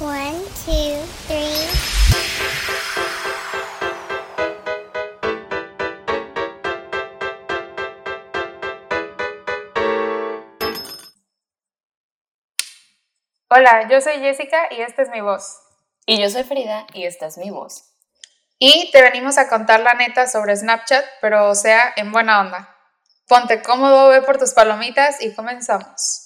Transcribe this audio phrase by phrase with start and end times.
[0.00, 1.68] One, two, three.
[13.50, 15.58] Hola, yo soy Jessica y esta es mi voz.
[16.06, 17.92] Y yo soy Frida y esta es mi voz.
[18.58, 22.74] Y te venimos a contar la neta sobre Snapchat, pero o sea, en buena onda.
[23.28, 26.19] Ponte cómodo, ve por tus palomitas y comenzamos.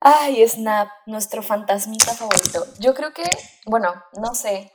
[0.00, 2.64] Ay, Snap, nuestro fantasmita favorito.
[2.78, 3.24] Yo creo que,
[3.66, 4.70] bueno, no sé.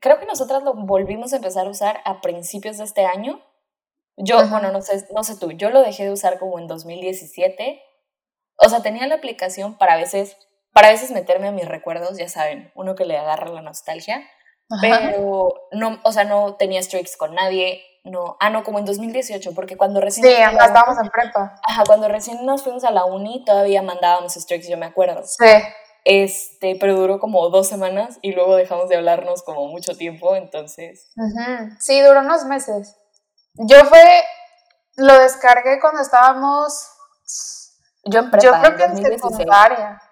[0.00, 3.40] Creo que nosotras lo volvimos a empezar a usar a principios de este año.
[4.18, 4.50] Yo, Ajá.
[4.50, 7.82] bueno, no sé, no sé tú, yo lo dejé de usar como en 2017.
[8.58, 10.36] O sea, tenía la aplicación para a veces,
[10.72, 14.28] para a veces meterme a mis recuerdos, ya saben, uno que le agarra la nostalgia.
[14.80, 17.82] Pero no, o sea, no tenía streaks con nadie.
[18.04, 21.60] No, ah, no, como en 2018, porque cuando recién Sí, estábamos en prepa.
[21.66, 25.22] Ajá, cuando recién nos fuimos a la uni todavía mandábamos streaks, yo me acuerdo.
[25.24, 25.44] Sí.
[26.04, 31.10] Este, pero duró como dos semanas y luego dejamos de hablarnos como mucho tiempo, entonces.
[31.16, 31.74] Ujú.
[31.80, 32.96] Sí, duró unos meses.
[33.54, 34.22] Yo fue,
[34.96, 36.88] lo descargué cuando estábamos,
[38.04, 39.20] Yo en prepa, yo creo en que en 2016.
[39.20, 40.02] secundaria.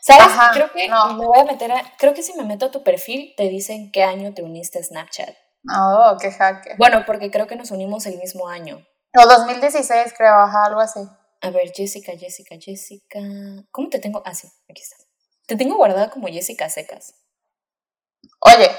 [0.00, 0.26] ¿Sabes?
[0.26, 1.14] Ajá, creo que no.
[1.14, 3.90] me voy a meter a, creo que si me meto a tu perfil te dicen
[3.92, 5.34] qué año te uniste a Snapchat.
[5.74, 6.76] Oh, qué hacker.
[6.76, 8.86] Bueno, porque creo que nos unimos el mismo año.
[9.16, 11.00] O 2016 creo, ajá, algo así.
[11.40, 13.20] A ver, Jessica, Jessica, Jessica.
[13.70, 14.22] ¿Cómo te tengo?
[14.24, 15.06] Ah, sí, aquí estás.
[15.46, 17.14] Te tengo guardada como Jessica Secas.
[18.40, 18.70] Oye,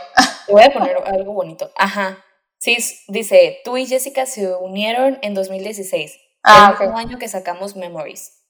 [0.45, 1.72] Te voy a poner algo bonito.
[1.76, 2.23] Ajá.
[2.58, 6.17] Sí, dice, tú y Jessica se unieron en 2016.
[6.44, 8.45] Ah, el mismo año que sacamos Memories.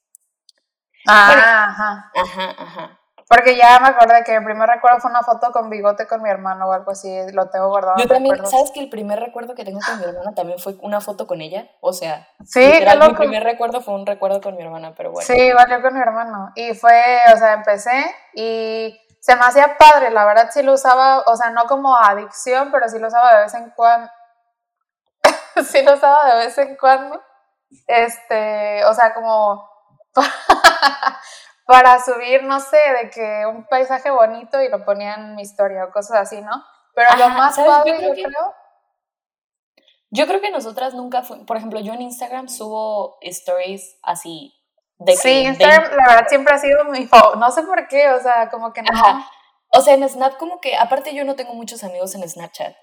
[1.07, 1.41] Ah, Bueno.
[1.43, 2.11] ajá.
[2.15, 2.99] Ajá, ajá.
[3.27, 6.29] Porque ya me acordé que el primer recuerdo fue una foto con bigote con mi
[6.29, 7.97] hermano o algo así, lo tengo guardado.
[7.97, 8.51] Yo también, recuerdos.
[8.51, 11.41] ¿sabes que el primer recuerdo que tengo con mi hermana también fue una foto con
[11.41, 11.67] ella?
[11.81, 15.25] O sea, Sí, literal, mi primer recuerdo fue un recuerdo con mi hermana, pero bueno.
[15.25, 16.51] Sí, valió con mi hermano.
[16.53, 17.01] Y fue,
[17.33, 21.49] o sea, empecé y se me hacía padre, la verdad sí lo usaba, o sea,
[21.49, 24.07] no como adicción, pero sí lo usaba de vez en cuando.
[25.65, 27.19] sí lo usaba de vez en cuando.
[27.87, 29.67] Este, o sea, como
[31.65, 35.85] para subir, no sé, de que un paisaje bonito y lo ponía en mi historia
[35.85, 36.63] o cosas así, ¿no?
[36.93, 37.69] Pero lo Ajá, más ¿sabes?
[37.71, 38.53] Yo padre, creo yo que- creo,
[40.11, 44.53] Yo creo que nosotras nunca fuimos, por ejemplo, yo en Instagram subo stories así
[44.99, 47.09] de que sí, de- Instagram, la verdad, siempre ha sido mi.
[47.37, 48.87] No sé por qué, o sea, como que no.
[48.93, 49.29] Ajá.
[49.73, 52.73] O sea, en Snap como que, aparte yo no tengo muchos amigos en Snapchat.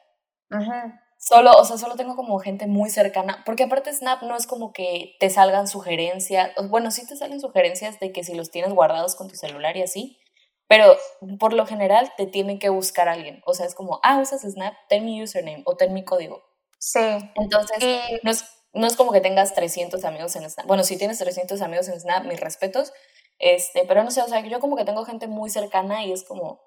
[0.51, 0.93] Ujú.
[1.25, 4.73] Solo, o sea, solo tengo como gente muy cercana, porque aparte Snap no es como
[4.73, 9.15] que te salgan sugerencias, bueno, sí te salen sugerencias de que si los tienes guardados
[9.15, 10.19] con tu celular y así,
[10.67, 10.97] pero
[11.39, 14.75] por lo general te tienen que buscar alguien, o sea, es como, ah, usas Snap,
[14.89, 16.43] ten mi username o ten mi código.
[16.81, 16.99] Sí.
[17.37, 20.67] Entonces, Y no es, no es como que tengas 300 amigos en Snap.
[20.67, 22.93] Bueno, si tienes 300 amigos en Snap, mis respetos,
[23.39, 26.25] este, pero no sé, o sea, yo como que tengo gente muy cercana y es
[26.25, 26.61] como,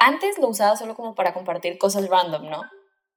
[0.00, 2.62] antes lo usaba solo como para compartir cosas random, ¿no?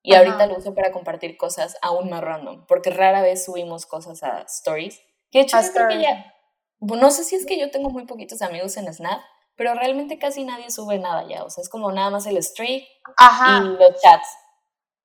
[0.04, 0.24] Y Ajá.
[0.24, 4.42] ahorita lo uso para compartir cosas aún más random, porque rara vez subimos cosas a
[4.42, 5.00] stories.
[5.32, 6.34] Que de hecho yo creo que ya,
[6.80, 9.22] no sé si es que yo tengo muy poquitos amigos en Snap,
[9.56, 12.84] pero realmente casi nadie sube nada ya, o sea, es como nada más el streak
[13.18, 13.62] Ajá.
[13.64, 14.28] y los chats.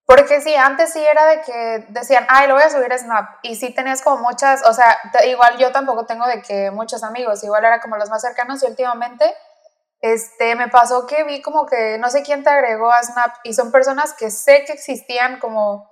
[0.07, 3.41] Porque sí, antes sí era de que decían, ay, lo voy a subir a Snap.
[3.43, 4.97] Y sí tenías como muchas, o sea,
[5.27, 8.67] igual yo tampoco tengo de que muchos amigos, igual era como los más cercanos y
[8.67, 9.35] últimamente,
[10.01, 13.55] este, me pasó que vi como que no sé quién te agregó a Snap y
[13.55, 15.91] son personas que sé que existían como,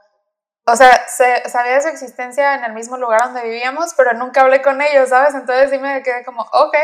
[0.66, 4.42] o sea, se- sabía de su existencia en el mismo lugar donde vivíamos, pero nunca
[4.42, 5.34] hablé con ellos, ¿sabes?
[5.34, 6.76] Entonces sí me quedé como, ok.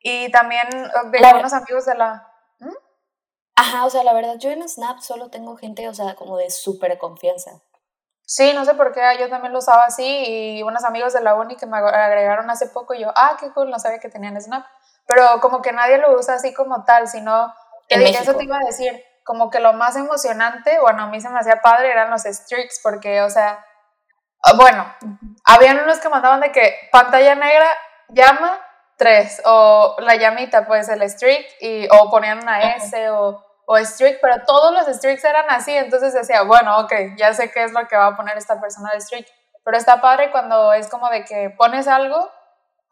[0.00, 2.32] Y también uh, de La- unos amigos de la...
[3.54, 6.50] Ajá, o sea, la verdad, yo en Snap solo tengo gente, o sea, como de
[6.50, 7.62] súper confianza.
[8.26, 10.04] Sí, no sé por qué yo también lo usaba así
[10.58, 13.50] y unos amigos de la uni que me agregaron hace poco y yo, ah, qué
[13.52, 14.66] cool, no sabía que tenían Snap.
[15.06, 17.54] Pero como que nadie lo usa así como tal, sino,
[17.88, 21.20] En dije, eso te iba a decir, como que lo más emocionante, bueno, a mí
[21.20, 23.64] se me hacía padre, eran los streaks, porque, o sea,
[24.42, 24.86] ah, bueno,
[25.44, 27.66] habían unos que mandaban de que pantalla negra,
[28.08, 28.60] llama,
[28.96, 32.76] tres, o la llamita, pues el streak, y, o ponían una Ajá.
[32.76, 37.34] S o, o streak, pero todos los streaks eran así, entonces decía, bueno, ok, ya
[37.34, 39.26] sé qué es lo que va a poner esta persona de streak,
[39.64, 42.30] pero está padre cuando es como de que pones algo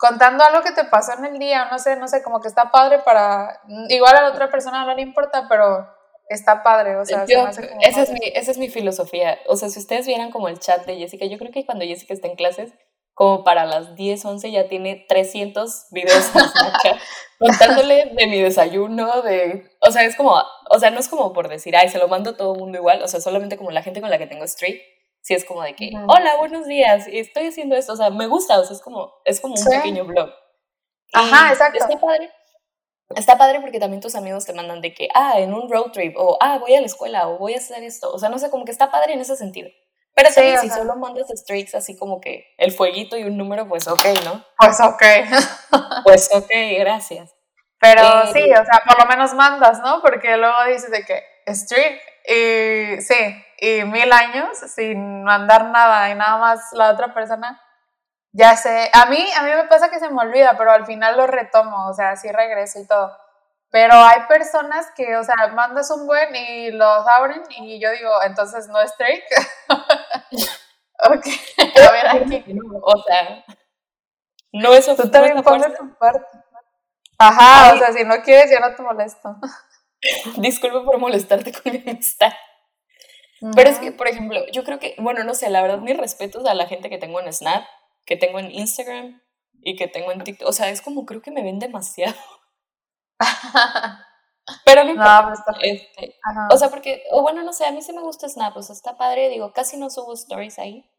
[0.06, 2.70] contando algo que te pasó en el día, no sé, no sé, como que está
[2.70, 5.86] padre para, igual a la otra persona no le importa, pero
[6.28, 9.38] está padre, o sea, se Yo- hace como esa, es mi, esa es mi filosofía.
[9.46, 12.12] O sea, si ustedes vieran como el chat de Jessica, yo creo que cuando Jessica
[12.14, 12.72] está en clases,
[13.14, 16.30] como para las 10, 11 ya tiene 300 videos
[17.38, 19.70] contándole de mi desayuno, de...
[19.80, 20.34] O sea, es como,
[20.70, 22.78] o sea, no es como por decir, ay, se lo mando a todo el mundo
[22.78, 24.80] igual, o sea, solamente como la gente con la que tengo streak,
[25.24, 28.58] sí es como de que, hola, buenos días, estoy haciendo esto, o sea, me gusta,
[28.60, 29.70] o sea, es como, es como un Sí.
[29.70, 30.30] pequeño blog.
[31.14, 31.78] Ajá, Y exacto.
[31.82, 32.30] Está padre.
[33.16, 36.14] está padre porque también tus amigos te mandan de que, ah, en un road trip,
[36.18, 38.12] o ah, voy a la escuela, o voy a hacer esto.
[38.12, 39.70] O sea, no sé, como que está padre en ese sentido.
[40.14, 43.66] Pero Sí, también si solo mandas streaks así como que el fueguito y un número,
[43.66, 44.44] pues ok, ¿no?
[44.58, 45.02] Pues ok.
[46.04, 46.50] Pues ok,
[46.80, 47.34] gracias.
[47.80, 50.00] Pero Eh, sí, o sea, por lo menos mandas, ¿no?
[50.02, 51.22] Porque luego dices de que
[51.54, 53.14] streak y sí,
[53.58, 57.60] y mil años sin mandar nada y nada más la otra persona.
[58.32, 61.16] Ya sé, a mí, a mí me pasa que se me olvida, pero al final
[61.16, 63.16] lo retomo, o sea, sí regreso y todo.
[63.70, 68.10] Pero hay personas que, o sea, mandas un buen y los abren y yo digo,
[68.24, 69.24] entonces no es streak.
[69.68, 71.26] ok,
[71.88, 72.44] a ver aquí.
[72.82, 73.44] O sea,
[74.52, 76.24] no es Tú también pones tu parte.
[77.18, 77.76] Ajá, Ay.
[77.76, 79.36] o sea, si no quieres, yo no te molesto.
[80.36, 82.32] Disculpe por molestarte con mi amistad.
[83.54, 86.46] Pero es que, por ejemplo, yo creo que, bueno, no sé, la verdad, mis respetos
[86.46, 87.64] a la gente que tengo en Snap,
[88.06, 89.20] que tengo en Instagram
[89.62, 90.48] y que tengo en TikTok.
[90.48, 92.14] O sea, es como creo que me ven demasiado.
[94.64, 95.22] Pero no importa.
[95.22, 96.16] No, pues está Este,
[96.50, 98.74] o sea, porque, o bueno, no sé, a mí sí me gusta Snap, o sea,
[98.74, 100.90] está padre, digo, casi no subo stories ahí.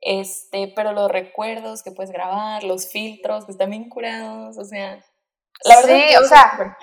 [0.00, 5.02] Este, pero los recuerdos que puedes grabar, los filtros que están bien curados, o sea,
[5.64, 5.96] la verdad.
[5.96, 6.76] Sí, o sea.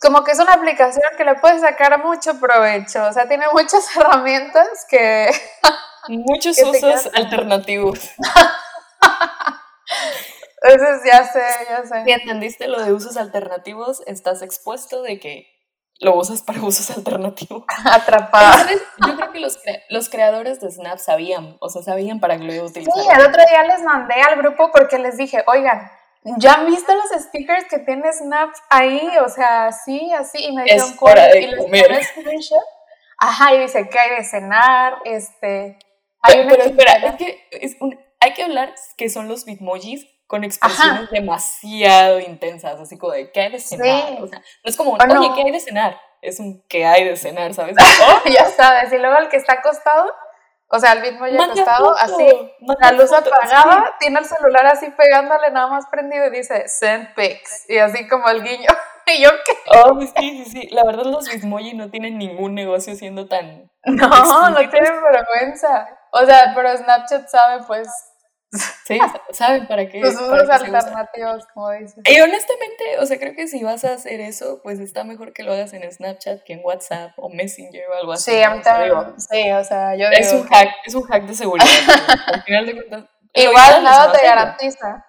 [0.00, 3.84] Como que es una aplicación que le puedes sacar mucho provecho, o sea, tiene muchas
[3.96, 5.30] herramientas que...
[6.08, 7.98] muchos que usos alternativos.
[10.62, 12.04] Entonces, ya sé, ya sé.
[12.04, 15.46] Si entendiste lo de usos alternativos, estás expuesto de que
[16.00, 17.64] lo usas para usos alternativos.
[17.84, 18.66] Atrapada.
[19.06, 22.44] Yo creo que los, cre- los creadores de Snap sabían, o sea, sabían para qué
[22.44, 22.92] lo iba a utilizar.
[22.94, 25.90] Sí, el otro día les mandé al grupo porque les dije, oigan,
[26.38, 29.10] ¿ya han visto los stickers que tiene Snap ahí?
[29.24, 30.88] O sea, así, así, y me dijeron,
[31.34, 32.58] y les tomé screenshot.
[33.18, 35.78] Ajá, y dice que hay de cenar, este...
[36.22, 40.06] Hay Pero, pero espera, es que es un- hay que hablar que son los bitmojis
[40.26, 44.08] con expresiones demasiado intensas, así como de ¿qué hay de cenar?
[44.08, 44.16] Sí.
[44.20, 45.20] O sea, no es como, no.
[45.20, 45.98] oye, ¿qué hay de cenar?
[46.20, 47.54] Es un ¿qué hay de cenar?
[47.54, 47.76] ¿Sabes?
[48.08, 50.12] Oh, ya sabes, y luego el que está acostado,
[50.70, 52.26] o sea, el mismo ya acostado, así,
[52.80, 57.14] la luz foto, apagada, tiene el celular así pegándole nada más prendido y dice send
[57.14, 58.68] pics, y así como el guiño,
[59.06, 59.52] y yo qué.
[59.66, 60.68] Oh, sí, sí, sí.
[60.70, 63.70] La verdad, los bitmoji no tienen ningún negocio siendo tan.
[63.84, 67.88] no, no tienen vergüenza, o sea, pero Snapchat sabe pues
[68.50, 68.98] Sí,
[69.32, 70.00] saben para qué.
[70.00, 72.02] para usos alternativos, como dices.
[72.06, 75.42] Y honestamente, o sea, creo que si vas a hacer eso, pues está mejor que
[75.42, 78.32] lo hagas en Snapchat que en WhatsApp o Messenger o algo así.
[78.32, 80.68] Sí, a mí O sea, digo, también, sí, o sea, yo Es digo un hack,
[80.86, 81.66] es un hack de seguridad.
[82.26, 83.04] Al final de cuentas.
[83.34, 85.04] igual es nada te garantiza,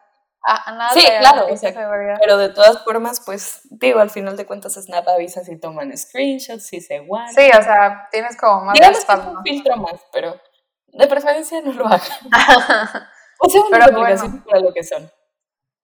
[0.68, 2.18] nada Sí, te claro, garantiza o sea, seguridad.
[2.19, 6.68] Pero de todas formas, pues, digo, al final de cuentas Snap avisa si toman screenshots,
[6.68, 7.33] si se guardan.
[7.33, 9.38] Sí, o sea, tienes como más Digamos que es respaldo.
[9.38, 10.38] un filtro más, pero
[10.88, 12.01] de preferencia no lo hagan.
[13.39, 15.12] O sea, Pero las aplicaciones para lo que son.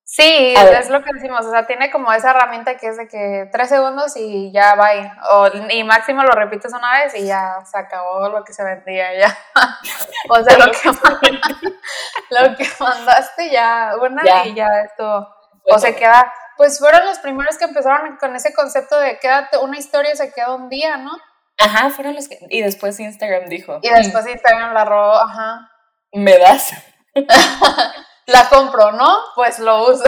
[0.08, 3.50] Sí, es lo que decimos, o sea, tiene como esa herramienta que es de que
[3.52, 4.90] tres segundos y ya va
[5.32, 9.18] o, y máximo lo repites una vez y ya se acabó lo que se vendía
[9.18, 9.38] ya.
[10.30, 10.90] o sea, lo que,
[12.30, 14.46] lo que mandaste ya, una Ya.
[14.46, 19.00] y ya Fue o se queda, pues fueron los primeros que empezaron con ese concepto
[19.00, 21.12] de quédate, una historia se queda un día, ¿no?
[21.58, 22.38] Ajá, fueron los que.
[22.50, 25.72] Y después Instagram dijo: Y después Instagram la robó, ajá,
[26.14, 26.74] "Mm, ¿Me das?
[28.26, 29.08] la compro, ¿no?
[29.36, 30.04] Pues lo uso.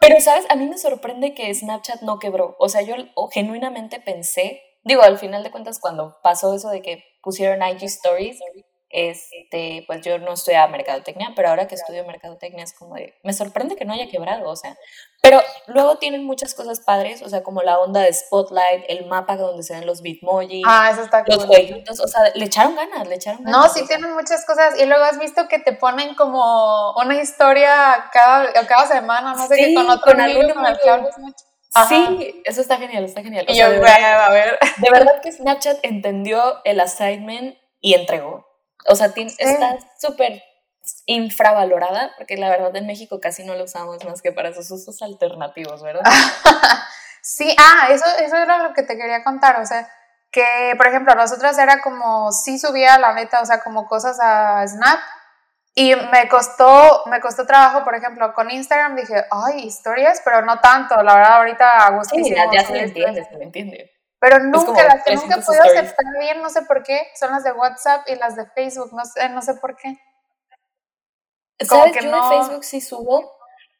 [0.00, 0.46] Pero, ¿sabes?
[0.50, 2.56] A mí me sorprende que Snapchat no quebró.
[2.58, 2.94] O sea, yo
[3.32, 8.40] genuinamente pensé, digo, al final de cuentas, cuando pasó eso de que pusieron IG Stories,
[8.90, 13.32] este, pues yo no estudiaba mercadotecnia, pero ahora que estudio mercadotecnia es como de, me
[13.32, 14.76] sorprende que no haya quebrado, o sea.
[15.20, 19.36] Pero luego tienen muchas cosas padres, o sea, como la onda de Spotlight, el mapa
[19.36, 23.06] donde se ven los bitmojis, Ah, eso está los jueguitos, o sea, le echaron ganas,
[23.06, 23.60] le echaron ganas.
[23.60, 24.80] No, sí tienen muchas cosas.
[24.80, 29.56] Y luego has visto que te ponen como una historia cada, cada semana, no sé
[29.56, 31.44] qué, Sí, con otro con amigo con el que hablas mucho.
[31.74, 31.88] Ajá.
[31.88, 33.44] Sí, eso está genial, está genial.
[33.46, 34.58] O Y sea, yo, de verdad- a ver.
[34.78, 38.47] De verdad que Snapchat entendió el assignment y entregó.
[38.88, 40.42] O sea, tiene- está súper
[41.06, 45.02] infravalorada, porque la verdad en México casi no lo usamos más que para sus usos
[45.02, 46.02] alternativos, ¿verdad?
[47.20, 49.60] Sí, ah, eso, eso era lo que te quería contar.
[49.60, 49.86] O sea,
[50.30, 54.66] que por ejemplo, nosotras era como, sí subía la neta, o sea, como cosas a
[54.66, 54.98] Snap.
[55.74, 60.58] Y me costó, me costó trabajo, por ejemplo, con Instagram dije, ay, historias, pero no
[60.60, 62.16] tanto, la verdad, ahorita a gusto.
[62.16, 63.92] Sí, ya, ya se le entiende, se le entiende.
[64.20, 65.82] Pero nunca, las que nunca he 300 podido stories.
[65.92, 69.04] aceptar bien, no sé por qué, son las de WhatsApp y las de Facebook, no
[69.04, 69.96] sé, no sé por qué.
[71.68, 71.96] Como ¿Sabes?
[71.96, 73.32] que Yo no- de Facebook sí subo,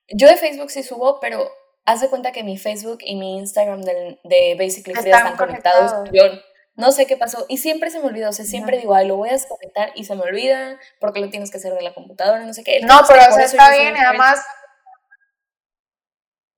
[0.08, 1.50] yo de Facebook sí subo, pero
[1.84, 5.36] haz de cuenta que mi Facebook y mi Instagram del- de Basically Frida Están están
[5.46, 5.92] conectados.
[5.92, 6.10] conectados.
[6.36, 6.40] Yo
[6.76, 9.16] no sé qué pasó y siempre se me olvida, o sea, siempre digo, ay, lo
[9.16, 12.38] voy a desconectar y se me olvida porque lo tienes que hacer de la computadora,
[12.44, 12.78] no sé qué.
[12.82, 14.40] No, pero o sea, está bien, y además,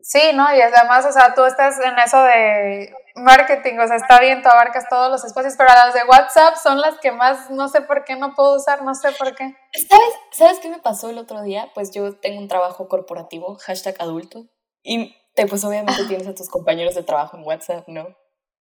[0.02, 0.52] Sí, ¿no?
[0.54, 4.48] Y además, o sea, tú estás en eso de marketing, o sea, está bien, tú
[4.48, 8.04] abarcas todos los espacios, pero las de WhatsApp son las que más, no sé por
[8.04, 9.54] qué no puedo usar, no sé por qué.
[9.88, 11.70] ¿Sabes, ¿Sabes qué me pasó el otro día?
[11.74, 14.46] Pues yo tengo un trabajo corporativo, hashtag adulto,
[14.82, 18.16] y te, pues obviamente tienes a tus compañeros de trabajo en WhatsApp, ¿no?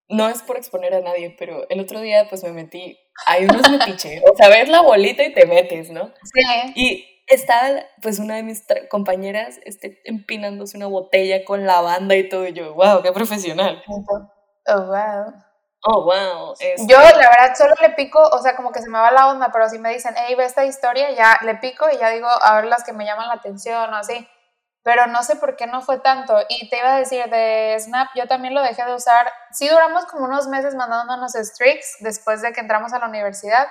[0.08, 3.70] No es por exponer a nadie, pero el otro día pues me metí, hay unos
[3.70, 6.12] metiche, o sea, ves la bolita y te metes, ¿no?
[6.24, 6.74] Sí.
[6.76, 12.48] Y estaba pues una de mis compañeras este, empinándose una botella con lavanda y todo,
[12.48, 13.84] y yo, wow, qué profesional.
[14.74, 15.34] Oh, wow.
[15.84, 16.56] Oh, wow.
[16.88, 19.50] Yo, la verdad, solo le pico, o sea, como que se me va la onda,
[19.52, 22.56] pero si me dicen, hey, ve esta historia, ya le pico y ya digo, a
[22.56, 24.28] ver las que me llaman la atención o así
[24.84, 26.36] pero no sé por qué no fue tanto.
[26.50, 29.32] Y te iba a decir, de Snap yo también lo dejé de usar.
[29.52, 33.68] Sí duramos como unos meses mandándonos streaks después de que entramos a la universidad,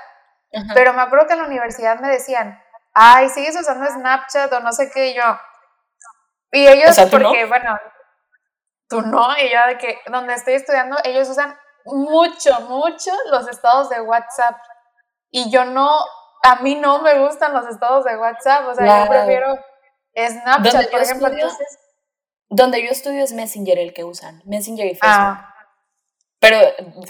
[0.75, 2.63] pero me acuerdo que en la universidad me decían,
[2.95, 5.09] ay, ¿sigues usando Snapchat o no sé qué?
[5.09, 5.23] Y yo,
[6.53, 7.79] y ellos, porque, bueno,
[8.89, 13.89] tú no, y yo de que donde estoy estudiando, ellos usan mucho, mucho los estados
[13.89, 14.57] de WhatsApp.
[15.31, 15.89] Y yo no,
[16.43, 19.59] a mí no me gustan los estados de WhatsApp, o sea, yo prefiero
[20.17, 21.79] Snapchat, por ejemplo, entonces...
[22.51, 25.07] Donde yo estudio es Messenger el que usan, Messenger y Facebook.
[25.07, 25.55] Ah.
[26.41, 26.59] Pero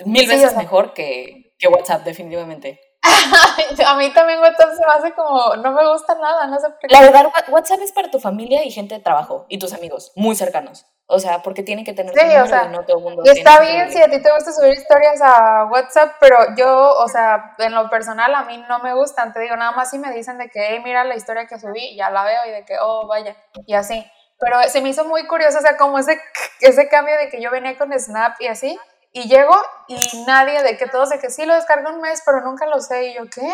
[0.05, 2.81] mil veces mejor que, que WhatsApp, definitivamente.
[3.87, 6.79] a mí también WhatsApp se me hace como, no me gusta nada, no sé por
[6.79, 6.89] qué.
[6.91, 10.35] La verdad, WhatsApp es para tu familia y gente de trabajo y tus amigos, muy
[10.35, 10.87] cercanos.
[11.11, 13.23] O sea, porque tienen que tener sí, o sea, y no todo el mundo.
[13.25, 17.09] Y está bien si a ti te gusta subir historias a WhatsApp, pero yo, o
[17.09, 19.33] sea, en lo personal a mí no me gustan.
[19.33, 21.97] Te digo, nada más si me dicen de que, hey, mira la historia que subí,
[21.97, 23.35] ya la veo y de que, oh, vaya,
[23.67, 24.05] y así.
[24.38, 26.21] Pero se me hizo muy curioso, o sea, como ese,
[26.61, 28.79] ese cambio de que yo venía con Snap y así,
[29.11, 29.57] y llego
[29.88, 29.97] y
[30.27, 33.07] nadie, de que todos, de que sí lo descargué un mes, pero nunca lo sé,
[33.07, 33.50] y yo, ¿qué?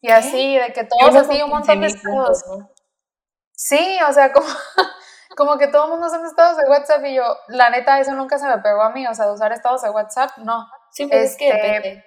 [0.00, 2.42] Y así, de que todos así, un montón de estados.
[3.52, 4.46] Sí, o sea, como
[5.36, 8.38] como que todo el mundo usa estados de WhatsApp y yo, la neta, eso nunca
[8.38, 10.66] se me pegó a mí, o sea, de usar estados de WhatsApp, no.
[10.90, 12.04] Sí, pero es que este, depende.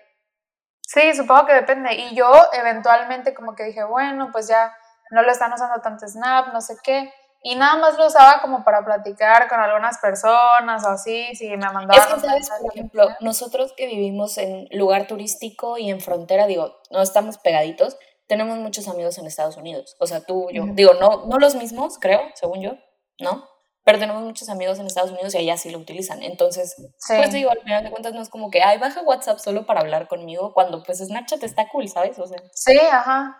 [0.82, 1.94] Sí, supongo que depende.
[1.94, 4.74] Y yo eventualmente como que dije, bueno, pues ya
[5.12, 7.14] no lo están usando tanto Snap, no sé qué.
[7.42, 11.58] Y nada más lo usaba como para platicar con algunas personas o así, si me
[11.58, 11.96] mandaban.
[11.96, 12.50] Es que, ¿sabes?
[12.62, 17.98] Por ejemplo, nosotros que vivimos en lugar turístico y en frontera, digo, no estamos pegaditos,
[18.28, 19.96] tenemos muchos amigos en Estados Unidos.
[20.00, 22.78] O sea, tú, yo, digo, no, no los mismos, creo, según yo,
[23.20, 23.48] ¿no?
[23.84, 26.22] Pero tenemos muchos amigos en Estados Unidos y allá sí lo utilizan.
[26.22, 26.76] Entonces,
[27.08, 29.82] pues digo, al final de cuentas no es como que, ay, baja WhatsApp solo para
[29.82, 32.20] hablar conmigo, cuando pues Snapchat está cool, ¿sabes?
[32.20, 32.38] O sea.
[32.54, 33.38] Sí, ajá.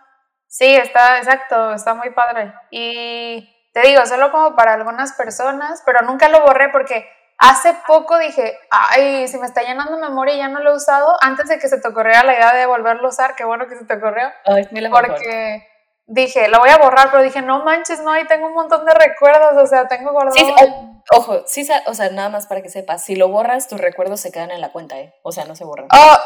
[0.48, 2.52] Sí, está, exacto, está muy padre.
[2.70, 7.06] Y te digo, solo como para algunas personas, pero nunca lo borré porque
[7.38, 11.16] hace poco dije, ay, si me está llenando memoria y ya no lo he usado,
[11.20, 13.76] antes de que se te ocurriera la idea de volverlo a usar, qué bueno que
[13.76, 14.28] se te ocurrió.
[14.44, 15.69] Ay, porque
[16.10, 18.92] dije, la voy a borrar, pero dije, no manches, no, ahí tengo un montón de
[18.92, 20.36] recuerdos, o sea, tengo guardado.
[20.36, 20.44] Sí,
[21.12, 24.32] ojo, sí, o sea, nada más para que sepas, si lo borras, tus recuerdos se
[24.32, 25.14] quedan en la cuenta, ¿eh?
[25.22, 25.88] O sea, no se borran.
[25.92, 26.16] Oh,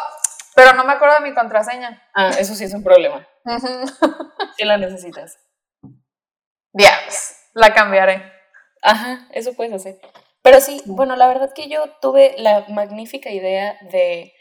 [0.54, 2.02] pero no me acuerdo de mi contraseña.
[2.14, 3.26] Ah, eso sí es un problema.
[4.56, 5.38] Si la necesitas.
[6.72, 8.32] Diablos, la cambiaré.
[8.82, 10.00] Ajá, eso puedes hacer.
[10.44, 14.34] Pero sí, bueno, la verdad que yo tuve la magnífica idea de,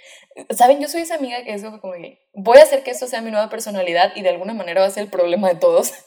[0.49, 0.81] ¿saben?
[0.81, 3.31] Yo soy esa amiga que es como que voy a hacer que esto sea mi
[3.31, 5.93] nueva personalidad y de alguna manera va a ser el problema de todos.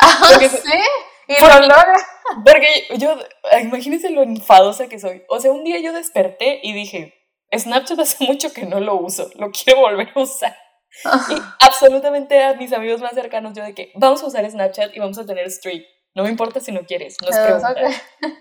[0.00, 0.78] Ah, ¿sí?
[1.26, 1.96] Y lo logra.
[2.44, 3.18] Porque yo,
[3.60, 5.24] imagínense lo enfadosa que soy.
[5.28, 7.14] O sea, un día yo desperté y dije,
[7.52, 10.56] Snapchat hace mucho que no lo uso, lo quiero volver a usar.
[11.30, 15.00] Y absolutamente a mis amigos más cercanos yo de que vamos a usar Snapchat y
[15.00, 15.84] vamos a tener streak.
[16.14, 17.74] No me importa si no quieres, no es pregunta.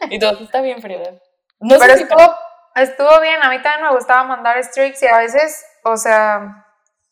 [0.09, 1.21] Y todo está bien, Frida.
[1.59, 2.35] No Pero estuvo,
[2.75, 6.65] estuvo bien, a mí también me gustaba mandar streaks y a veces, o sea,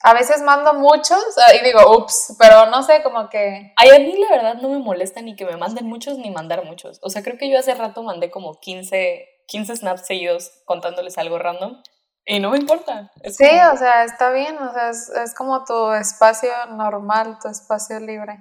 [0.04, 1.24] a veces mando muchos
[1.60, 3.74] y digo, ups, pero no sé, como que...
[3.76, 6.64] Ay, a mí la verdad no me molesta ni que me manden muchos ni mandar
[6.64, 7.00] muchos.
[7.02, 11.40] O sea, creo que yo hace rato mandé como 15, 15 snaps seguidos contándoles algo
[11.40, 11.82] random
[12.26, 13.12] y no me importa.
[13.24, 18.00] sí, o sea, está bien, o sea, es, es como tu espacio normal, tu espacio
[18.00, 18.40] libre.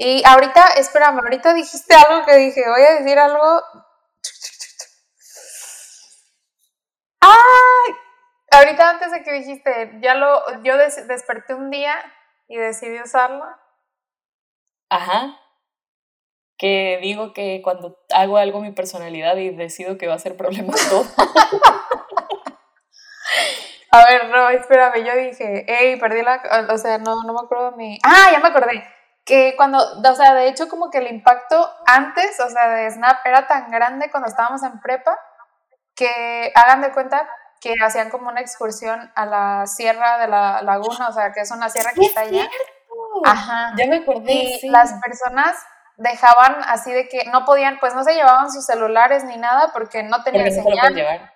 [0.00, 3.60] Y ahorita, espérame, ahorita dijiste algo que dije, voy a decir algo.
[7.20, 7.94] ¡Ay!
[8.52, 11.96] Ahorita antes de que dijiste, ya lo, yo desperté un día
[12.46, 13.44] y decidí usarlo.
[14.88, 15.36] Ajá.
[16.56, 20.74] Que digo que cuando hago algo mi personalidad y decido que va a ser problema
[20.88, 21.06] todo.
[23.90, 27.72] a ver, no, espérame, yo dije, hey, perdí la, o sea, no, no me acuerdo
[27.72, 27.98] de mi...
[28.04, 28.96] Ah, ya me acordé
[29.28, 33.18] que cuando, o sea, de hecho como que el impacto antes, o sea, de Snap
[33.26, 35.18] era tan grande cuando estábamos en prepa,
[35.94, 37.28] que hagan de cuenta
[37.60, 41.50] que hacían como una excursión a la sierra de la laguna, o sea, que es
[41.50, 42.48] una sierra que está allá.
[43.26, 43.74] Ajá.
[43.76, 44.60] Ya me acordé.
[44.62, 45.54] Y las personas
[45.98, 50.04] dejaban así de que no podían, pues no se llevaban sus celulares ni nada porque
[50.04, 51.34] no tenían Porque no señal llevar.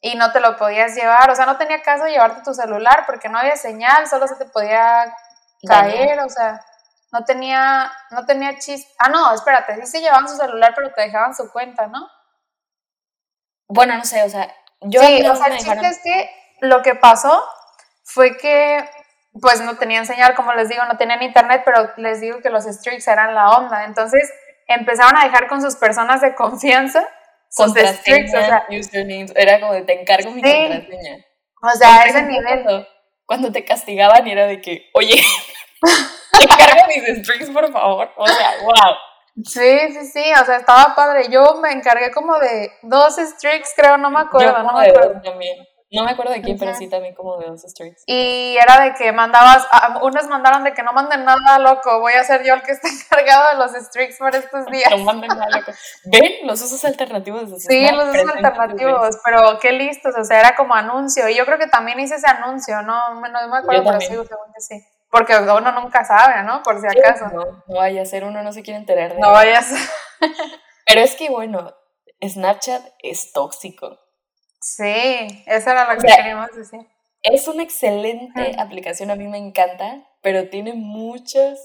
[0.00, 3.28] y no te lo podías llevar, o sea, no tenía caso llevarte tu celular porque
[3.28, 5.14] no había señal, solo se te podía
[5.68, 6.64] caer, o sea,
[7.14, 8.92] no tenía, no tenía chiste.
[8.98, 12.08] Ah, no, espérate, sí se llevaban su celular, pero te dejaban su cuenta, ¿no?
[13.68, 16.30] Bueno, no sé, o sea, yo sí, o sea, el chiste es que
[16.60, 17.44] lo que pasó
[18.02, 18.84] fue que,
[19.40, 22.66] pues no tenían señal, como les digo, no tenían internet, pero les digo que los
[22.66, 23.84] streaks eran la onda.
[23.84, 24.28] Entonces
[24.66, 27.08] empezaron a dejar con sus personas de confianza
[27.48, 30.52] sus streaks, o sea, usernames, era como de te encargo mi Sí.
[30.52, 31.24] contraseña.
[31.62, 32.64] o sea, a ese nivel.
[32.64, 32.88] Cuando,
[33.24, 35.22] cuando te castigaban y era de que, oye,
[36.38, 38.10] te encargo mis streaks, por favor.
[38.16, 38.94] O sea, wow.
[39.44, 41.28] Sí, sí, sí, o sea, estaba padre.
[41.30, 44.90] Yo me encargué como de dos streaks, creo, no me acuerdo, Yo no me de
[44.90, 45.14] acuerdo.
[45.14, 45.66] dos también.
[45.90, 48.02] No me acuerdo de quién, pero sí también como de dos streaks.
[48.06, 52.14] Y era de que mandabas, a- unos mandaron de que no manden nada loco, voy
[52.14, 54.90] a ser yo el que esté encargado de los streaks por estos días.
[54.90, 55.70] No manden nada loco.
[56.06, 56.46] ¿Ven?
[56.48, 60.74] Los usos alternativos de Sí, los usos alternativos, pero qué listos, o sea, era como
[60.74, 61.28] anuncio.
[61.28, 64.00] Y yo creo que también hice ese anuncio, no, me- no me acuerdo, pero también.
[64.00, 64.84] sí, según que sí.
[65.14, 66.60] Porque uno nunca sabe, ¿no?
[66.64, 67.28] Por si acaso.
[67.28, 69.34] No, no vaya a ser, uno no se quiere enterar de No nada.
[69.34, 69.70] vayas.
[70.88, 71.72] Pero es que bueno,
[72.20, 73.96] Snapchat es tóxico.
[74.60, 76.80] Sí, eso era lo O que sea, queríamos decir.
[77.22, 81.60] Es una excelente aplicación, a mí me encanta, pero tiene muchos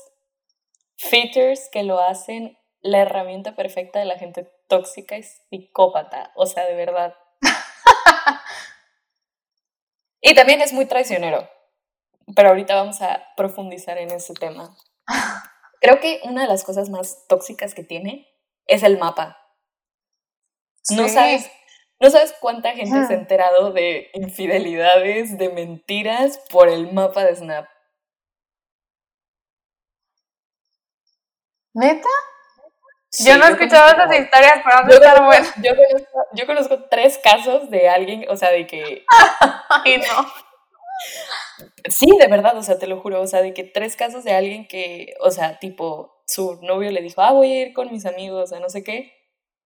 [0.98, 6.32] features que lo hacen la herramienta perfecta de la gente tóxica y psicópata.
[6.36, 7.16] O sea, de verdad.
[10.22, 11.50] y también es muy traicionero.
[12.36, 14.76] Pero ahorita vamos a profundizar en ese tema.
[15.82, 18.28] Creo que una de las cosas más tóxicas que tiene
[18.68, 19.38] es el mapa.
[20.92, 21.10] No Sí.
[21.10, 21.52] sabes,
[22.00, 27.36] no sabes cuánta gente se ha enterado de infidelidades, de mentiras por el mapa de
[27.36, 27.68] Snap.
[31.74, 32.10] ¿Neta?
[33.12, 35.54] Sí, yo no he escuchado esas historias, pero estar conozco, buenas.
[35.64, 39.06] yo, conozco, yo conozco tres casos de alguien, o sea, de que,
[39.70, 40.49] Ay, no.
[41.90, 44.34] Sí, de verdad, o sea, te lo juro, o sea, de que tres casos de
[44.34, 48.06] alguien que, o sea, tipo, su novio le dijo, ah, voy a ir con mis
[48.06, 49.12] amigos, a no sé qué,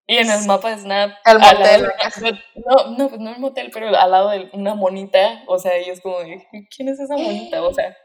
[0.05, 1.89] y en el mapa de Snap, al motel,
[2.55, 6.01] no, no, pues no el motel, pero al lado de una monita, o sea, ellos
[6.01, 6.17] como,
[6.75, 7.63] ¿quién es esa monita?
[7.63, 7.95] O sea.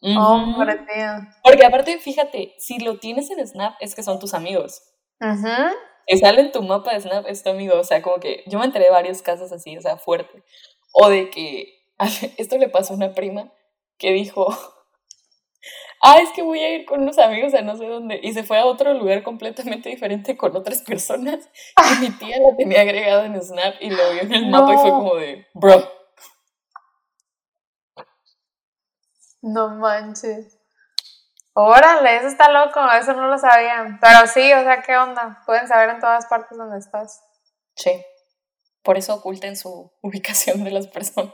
[0.00, 1.10] Hombre, tío.
[1.42, 4.82] Porque aparte, fíjate, si lo tienes en Snap, es que son tus amigos.
[5.20, 5.74] Ujú.
[6.06, 7.78] Si sale en tu mapa de Snap, es tu amigo.
[7.78, 10.42] O sea, como que yo me enteré de varios casos así, o sea, fuerte.
[10.92, 11.80] O de que
[12.36, 13.52] esto le pasó a una prima
[13.98, 14.46] que dijo,
[16.02, 18.20] ah, es que voy a ir con unos amigos a no sé dónde.
[18.22, 21.48] Y se fue a otro lugar completamente diferente con otras personas.
[21.76, 24.76] Y mi tía la tenía agregada en Snap y lo vio en el mapa y
[24.78, 25.98] fue como de, bro.
[29.42, 30.58] No manches.
[31.54, 33.98] Órale, eso está loco, eso no lo sabían.
[34.00, 35.42] Pero sí, o sea, ¿qué onda?
[35.44, 37.20] Pueden saber en todas partes dónde estás.
[37.74, 38.04] Sí.
[38.82, 41.32] Por eso oculten su ubicación de las personas.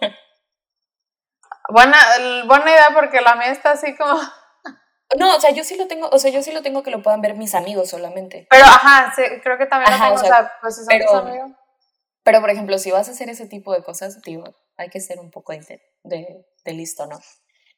[1.69, 1.97] Buena,
[2.47, 4.21] buena idea porque la mía está así como...
[5.19, 7.03] No, o sea, yo sí lo tengo, o sea, yo sí lo tengo que lo
[7.03, 8.47] puedan ver mis amigos solamente.
[8.51, 10.81] Pero ajá, sí, creo que también Ajá, lo o tengo, o sea, sea, pues si
[10.81, 11.51] son pero- tus amigos.
[12.25, 14.45] Pero, por ejemplo, si vas a hacer ese tipo de cosas, digo,
[14.79, 17.21] hay que ser un poco de, de, de listo, ¿no?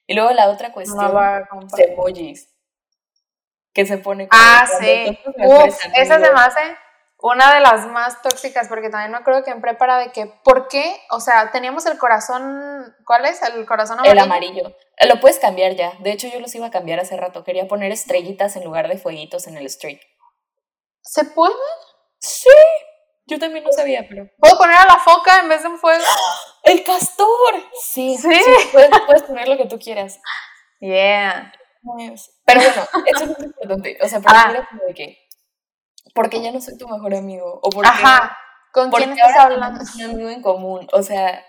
[0.06, 1.90] Y luego la otra cuestión, No va a compartir.
[1.90, 2.48] emojis.
[3.74, 5.18] Que se pone como Ah, sí.
[5.44, 6.76] Uf, esa se me hace
[7.18, 10.68] una de las más tóxicas porque también me acuerdo que en prepara de que, ¿por
[10.68, 11.00] qué?
[11.10, 13.42] O sea, teníamos el corazón, ¿cuál es?
[13.42, 14.64] El corazón El amarillo.
[14.66, 14.76] amarillo.
[14.98, 15.92] Eh, Lo puedes cambiar ya.
[16.00, 17.42] De hecho, yo los iba a cambiar hace rato.
[17.44, 20.00] Quería poner estrellitas en lugar de fueguitos en el streak.
[21.02, 21.54] ¿Se puede?
[22.18, 22.48] Sí.
[23.28, 24.28] Yo también no sabía, pero.
[24.38, 26.04] ¿Puedo poner a la foca en vez de un fuego?
[26.64, 27.26] ¡El castor!
[27.82, 28.32] Sí, Sí.
[28.34, 28.68] sí.
[28.72, 30.20] puedes, puedes poner lo que tú quieras.
[30.80, 31.52] Yeah.
[32.44, 33.98] Pero bueno, eso es importante.
[34.02, 34.68] O sea, pero Ah.
[34.86, 35.25] de que.
[36.14, 37.60] Porque ya no soy tu mejor amigo.
[37.62, 38.36] O porque, Ajá.
[38.72, 39.80] ¿Con porque quién estás hablando?
[39.96, 40.86] un amigo en común.
[40.92, 41.44] O sea,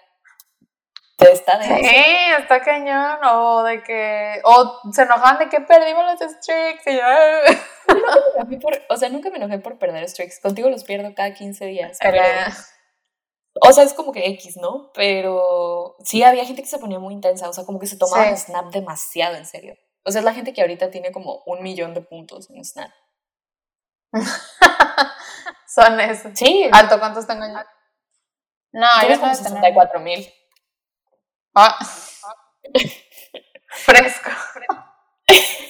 [1.17, 2.05] te está de Sí,
[2.39, 3.19] está cañón.
[3.25, 4.41] O de que.
[4.43, 6.87] O se enojaban de que perdimos los streaks.
[6.87, 7.03] Y yo.
[8.45, 10.39] Me enojé por- o sea, nunca me enojé por perder streaks.
[10.39, 11.97] Contigo los pierdo cada 15 días.
[12.01, 12.23] pero-
[13.61, 14.91] o sea, es como que X, ¿no?
[14.93, 17.49] Pero sí había gente que se ponía muy intensa.
[17.49, 18.45] O sea, como que se tomaban Sí.
[18.51, 19.75] Snap demasiado en serio.
[20.05, 22.91] O sea, es la gente que ahorita tiene como un millón de puntos en Snap.
[25.67, 26.31] Son esos.
[26.35, 27.59] Sí, Alto, ¿cuántos tengo yo?
[28.73, 29.35] No, yo tener.
[29.35, 30.27] 64 mil.
[31.55, 31.77] Ah.
[33.69, 34.29] Fresco.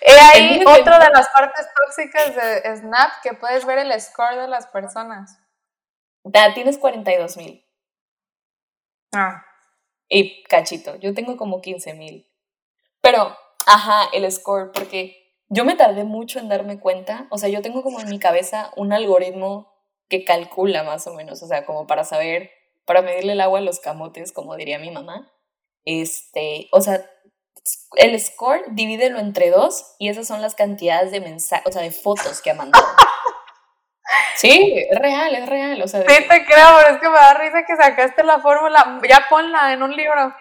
[0.00, 4.48] He ahí otra de las partes tóxicas de Snap que puedes ver el score de
[4.48, 5.38] las personas.
[6.24, 7.64] Da, tienes 42 mil.
[9.14, 9.44] Ah.
[10.08, 12.30] Y cachito, yo tengo como 15 mil.
[13.00, 15.21] Pero, ajá, el score, porque
[15.52, 18.72] yo me tardé mucho en darme cuenta, o sea, yo tengo como en mi cabeza
[18.74, 19.70] un algoritmo
[20.08, 22.50] que calcula más o menos, o sea, como para saber,
[22.86, 25.30] para medirle el agua a los camotes, como diría mi mamá.
[25.84, 27.04] Este, o sea,
[27.96, 31.90] el score divídelo entre dos y esas son las cantidades de mensajes, o sea, de
[31.90, 32.84] fotos que ha mandado.
[34.36, 35.82] Sí, es real, es real.
[35.82, 39.00] O sea, Sí, te creo, pero es que me da risa que sacaste la fórmula.
[39.08, 40.34] Ya ponla en un libro.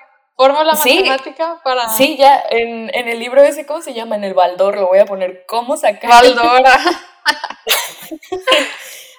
[0.46, 0.96] Fórmula Sí.
[0.98, 4.16] matemática para Sí, ya en, en el libro ese, ¿cómo se llama?
[4.16, 6.10] En el Baldor lo voy a poner, ¿cómo sacar?
[6.10, 6.78] Valdora.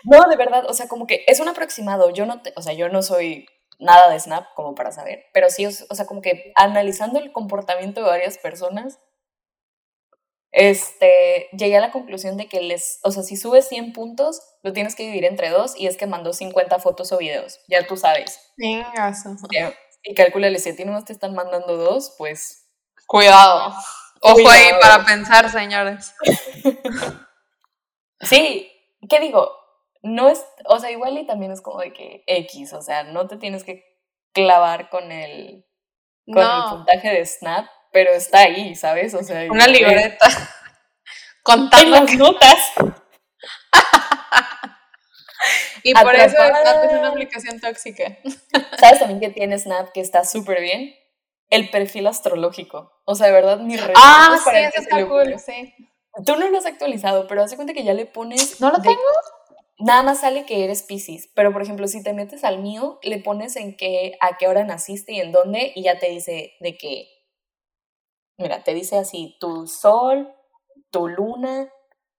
[0.05, 2.11] No, de verdad, o sea, como que es un aproximado.
[2.11, 3.47] Yo no, te- o sea, yo no soy
[3.79, 8.01] nada de Snap como para saber, pero sí, o sea, como que analizando el comportamiento
[8.03, 8.99] de varias personas,
[10.51, 14.73] este, llegué a la conclusión de que les, o sea, si subes 100 puntos, lo
[14.73, 17.97] tienes que dividir entre dos y es que mandó 50 fotos o videos, ya tú
[17.97, 18.53] sabes.
[18.61, 19.37] Chingazo.
[19.53, 19.73] Ya,
[20.05, 22.63] Y cálculale, si a ti nomás te están mandando dos, pues
[23.07, 23.75] Cuidado.
[24.23, 26.15] Ojo ahí para pensar, señores.
[28.25, 28.71] Sí,
[29.11, 29.51] ¿qué digo?
[30.01, 33.27] No es, o sea, igual y también es como de que X, o sea, no
[33.27, 33.85] te tienes que
[34.33, 35.67] clavar con el,
[36.33, 39.15] con el puntaje de Snap, pero está ahí, ¿sabes?
[39.15, 40.25] O sea, una libreta.
[41.43, 41.97] Contando.
[41.97, 42.73] las notas.
[45.83, 46.37] Y por eso.
[46.37, 48.19] Snap es una aplicación tóxica.
[48.79, 50.95] ¿Sabes también que tiene Snap que está súper bien?
[51.51, 52.93] El perfil astrológico.
[53.05, 55.33] O sea, de verdad, mi respeto Ah, sí, eso está ocurre.
[55.33, 55.75] cool, sí.
[56.27, 58.61] Tú no lo has actualizado, pero hace cuenta que ya le pones.
[58.61, 59.01] ¿No lo de- tengo?
[59.79, 63.19] Nada más sale que eres Pisces, pero por ejemplo, si te metes al mío, le
[63.19, 66.77] pones en qué, a qué hora naciste y en dónde, y ya te dice de
[66.79, 67.09] qué.
[68.39, 70.33] Mira, te dice así, tu sol,
[70.91, 71.71] tu luna,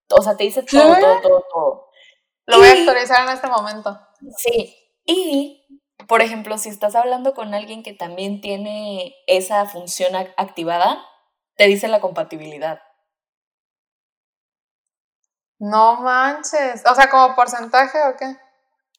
[0.10, 1.02] o sea, te dice todo, ¿Qué?
[1.02, 1.88] todo, todo, todo.
[2.45, 3.99] Lo voy a actualizar en este momento.
[4.38, 4.75] Sí,
[5.06, 5.65] y
[6.08, 11.03] por ejemplo, si estás hablando con alguien que también tiene esa función ac- activada,
[11.56, 12.82] te dice la compatibilidad.
[15.71, 16.84] No manches.
[16.86, 18.38] O sea, como porcentaje o qué?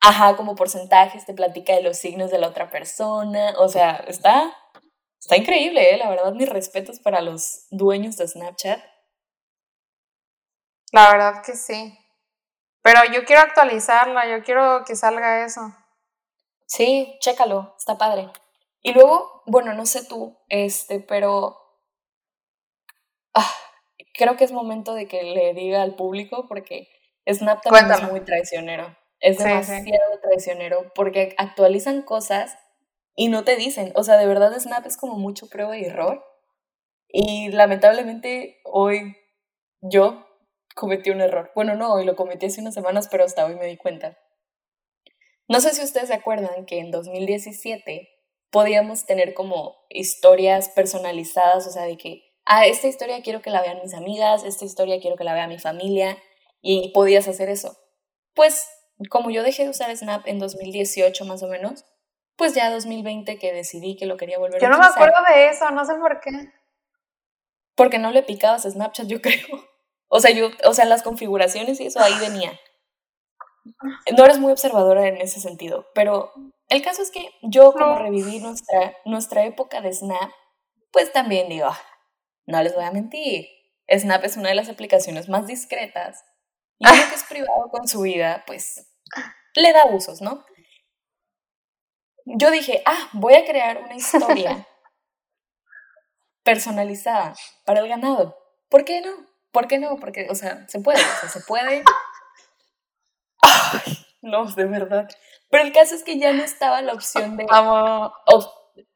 [0.01, 4.55] Ajá, como porcentajes, te platica de los signos de la otra persona, o sea, está,
[5.21, 5.99] está increíble, ¿eh?
[5.99, 8.81] La verdad, mis respetos para los dueños de Snapchat.
[10.93, 11.93] La verdad que sí.
[12.85, 15.75] Pero yo quiero actualizarla, yo quiero que salga eso.
[16.67, 18.29] Sí, chécalo, está padre.
[18.83, 21.59] Y luego, bueno, no sé tú, este, pero
[23.35, 23.51] ah,
[24.13, 26.89] creo que es momento de que le diga al público porque
[27.27, 28.05] Snap también Cuéntame.
[28.07, 28.95] es muy traicionero.
[29.19, 29.49] Es Sí, sí.
[29.49, 32.59] demasiado traicionero porque actualizan cosas
[33.17, 33.93] y no te dicen.
[33.97, 36.23] O sea, de verdad Snap es como mucho prueba y error.
[37.09, 39.17] Y lamentablemente hoy
[39.81, 40.24] yo
[40.75, 41.51] cometí un error.
[41.55, 44.19] Bueno, no, hoy lo cometí hace unas semanas, pero hasta hoy me di cuenta.
[45.49, 48.09] No sé si ustedes se acuerdan que en 2017
[48.51, 53.61] podíamos tener como historias personalizadas, o sea, de que, ah, esta historia quiero que la
[53.63, 56.17] vean mis amigas, esta historia quiero que la vea mi familia,
[56.61, 57.77] y podías hacer eso.
[58.35, 58.67] Pues
[59.11, 61.85] como yo dejé de usar Snap en 2018 más o menos,
[62.37, 65.35] pues ya 2020 que decidí que lo quería volver Yo a no me utilizar, acuerdo
[65.35, 66.31] de eso, no sé por qué.
[67.75, 69.74] porque no le picabas a Snapchat, yo creo.
[70.17, 72.53] O sea, yo, o sea, las configuraciones y eso ahí venía.
[74.17, 76.31] No eres muy observadora en ese sentido, pero
[76.69, 80.31] el caso es que yo como reviví nuestra, nuestra época de Snap,
[80.93, 81.81] pues también digo, "Ah,
[82.47, 83.47] no les voy a mentir,
[83.91, 86.25] Snap es una de las aplicaciones más discretas
[86.79, 88.87] y uno que es privado con su vida, pues
[89.57, 90.45] le da usos, ¿no?
[92.27, 94.67] Yo dije, ah, voy a crear una historia
[96.45, 98.37] personalizada para el ganado.
[98.69, 99.34] ¿Por qué no?
[99.55, 99.97] ¿Por qué no?
[99.97, 101.83] Porque, o sea, se puede, o sea, se puede.
[103.41, 105.09] Ay, no, de verdad.
[105.51, 108.13] Pero el caso es que ya no estaba la opción de Amo.
[108.27, 108.53] o-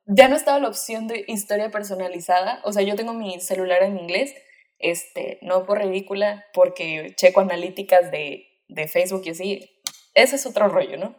[0.06, 2.60] ya no estaba la opción de historia personalizada.
[2.64, 4.34] O sea, yo tengo mi celular en inglés,
[4.78, 9.80] este, no por ridícula, porque checo analíticas de, de Facebook y así.
[10.14, 11.14] Ese es otro rollo, ¿no?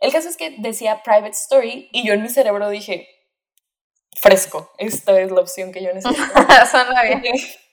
[0.00, 3.08] El caso es que decía private story y yo en mi cerebro dije,
[4.20, 6.22] fresco, esta es la opción que yo necesito.
[6.70, 7.22] Suena bien.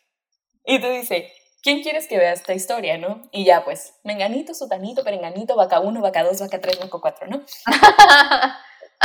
[0.66, 3.22] Y te dice, ¿quién quieres que vea esta historia, no?
[3.32, 7.44] Y ya, pues, menganito, sutanito, perenganito, vaca 1, vaca 2, vaca 3, vaca 4, ¿no?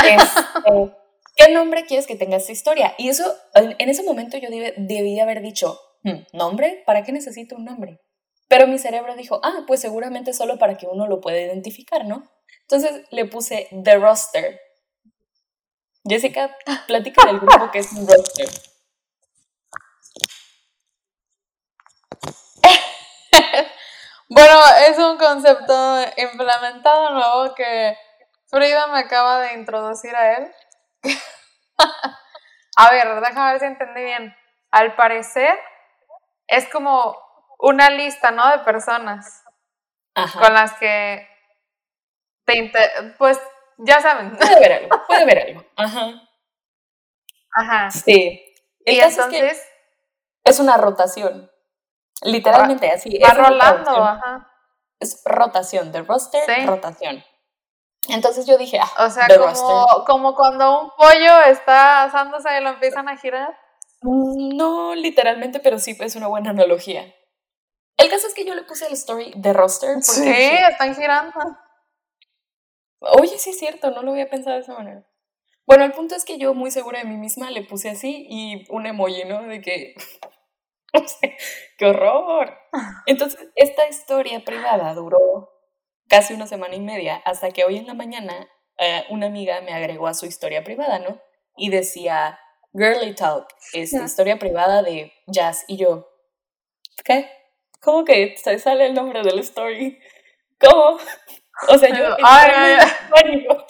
[0.03, 0.91] Este,
[1.35, 2.93] ¿Qué nombre quieres que tenga esta historia?
[2.97, 6.81] Y eso, en, en ese momento yo debe- debí haber dicho, "Hmm, ¿nombre?
[6.85, 7.99] ¿Para qué necesito un nombre?
[8.47, 12.23] Pero mi cerebro dijo, ah, pues seguramente solo para que uno lo pueda identificar, ¿no?
[12.63, 14.59] Entonces le puse The Roster.
[16.07, 16.55] Jessica,
[16.87, 18.49] platica del grupo que es un roster.
[24.33, 27.97] Bueno, es un concepto implementado nuevo que
[28.47, 30.51] Frida me acaba de introducir a él.
[32.77, 34.33] a ver, déjame ver si entendí bien.
[34.71, 35.59] Al parecer,
[36.47, 37.17] es como
[37.59, 38.49] una lista, ¿no?
[38.51, 39.43] De personas
[40.15, 40.39] Ajá.
[40.39, 41.27] con las que
[42.45, 43.37] te inter- pues
[43.79, 44.37] ya saben.
[44.37, 45.65] Puede haber algo, puede haber algo.
[45.75, 46.07] Ajá.
[47.53, 47.91] Ajá.
[47.91, 48.41] Sí.
[48.85, 49.69] El Y caso es que entonces
[50.45, 51.50] es una rotación.
[52.21, 53.17] Literalmente así.
[53.19, 54.47] va rolando, ajá.
[54.99, 56.65] Es rotación, de roster, Sí.
[56.65, 57.23] rotación.
[58.09, 60.03] Entonces yo dije, ah, O sea, The como, roster.
[60.05, 63.57] como cuando un pollo está asándose y lo empiezan a girar.
[64.03, 67.13] no literalmente, pero sí es una buena analogía.
[67.97, 70.95] El caso es que yo le puse el story de roster porque Sí, dije, están
[70.95, 71.39] girando.
[72.99, 75.05] Oye, sí es cierto, no lo había pensado de esa manera.
[75.67, 78.65] Bueno, el punto es que yo, muy segura de mí misma, le puse así y
[78.69, 79.43] un emoji, ¿no?
[79.43, 79.95] De que.
[81.77, 82.57] ¡Qué horror!
[83.05, 85.51] Entonces, esta historia privada duró
[86.09, 89.73] casi una semana y media, hasta que hoy en la mañana eh, una amiga me
[89.73, 91.21] agregó a su historia privada, ¿no?
[91.55, 92.39] Y decía,
[92.73, 94.05] Girly Talk, esta Ya.
[94.05, 95.63] historia privada de Jazz.
[95.67, 96.09] Y yo,
[97.03, 97.29] ¿qué?
[97.81, 99.99] ¿Cómo que se sale el nombre del story?
[100.59, 100.97] ¿Cómo?
[101.69, 103.65] O sea, yo Ay, ay, pánico,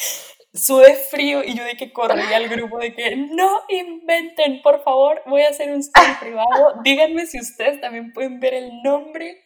[0.53, 5.21] sudé frío y yo de que corrí al grupo de que no inventen, por favor,
[5.25, 6.75] voy a hacer un story privado.
[6.83, 9.43] Díganme si ustedes también pueden ver el nombre.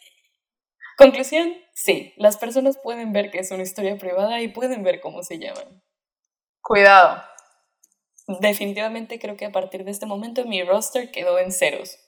[0.97, 5.23] Conclusión, sí, las personas pueden ver que es una historia privada y pueden ver cómo
[5.23, 5.81] se llaman.
[6.61, 7.23] Cuidado.
[8.39, 11.99] Definitivamente creo que a partir de este momento mi roster quedó en ceros.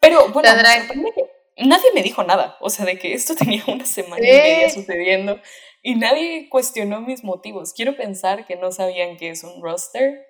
[0.00, 4.22] Pero bueno, me nadie me dijo nada, o sea, de que esto tenía una semana
[4.26, 4.36] y Sí.
[4.36, 5.40] media sucediendo
[5.88, 7.72] y nadie cuestionó mis motivos.
[7.72, 10.26] Quiero pensar que no sabían que es un roster.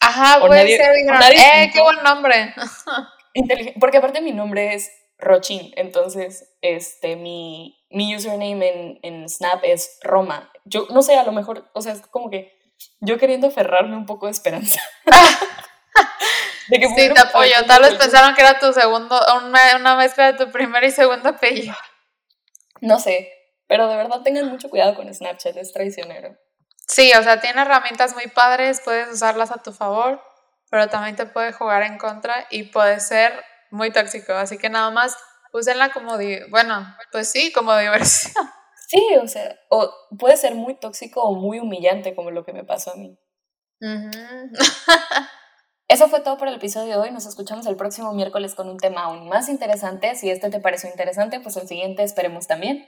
[0.00, 1.34] Ajá, puede nadie- ser.
[1.64, 2.54] ¡Eh, qué buen nombre!
[3.80, 9.98] Porque aparte mi nombre es Rochin, entonces este, mi, mi username en, en Snap es
[10.02, 10.52] Roma.
[10.66, 12.52] Yo no sé, a lo mejor, o sea, es como que
[13.00, 14.80] yo queriendo aferrarme un poco de esperanza.
[16.68, 17.54] De que Sí, te apoyo.
[17.66, 21.28] Tal vez pensaron que era tu segundo, una, una mezcla de tu primer y segundo
[21.30, 21.74] apellido.
[22.80, 23.30] No sé,
[23.72, 26.36] pero de verdad tengan mucho cuidado con Snapchat, es traicionero.
[26.86, 30.20] Sí, o sea, tiene herramientas muy padres, puedes usarlas a tu favor,
[30.70, 33.32] pero también te puede jugar en contra y puede ser
[33.70, 34.34] muy tóxico.
[34.34, 35.16] Así que nada más
[35.54, 36.18] úsenla como,
[36.50, 38.34] bueno, pues sí, como diversión.
[38.88, 42.64] Sí, o sea, o puede ser muy tóxico o muy humillante como lo que me
[42.64, 43.18] pasó a mí.
[45.88, 47.10] Eso fue todo por el episodio de hoy.
[47.10, 50.14] Nos escuchamos el próximo miércoles con un tema aún más interesante.
[50.14, 52.86] Si este te pareció interesante, pues el siguiente esperemos también.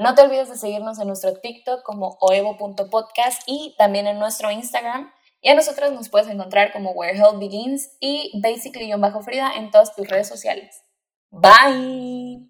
[0.00, 5.12] No te olvides de seguirnos en nuestro TikTok como oevo.podcast y también en nuestro Instagram.
[5.42, 10.08] Y a nosotros nos puedes encontrar como Where Health Begins y basically-frida en todas tus
[10.08, 10.82] redes sociales.
[11.30, 12.49] Bye.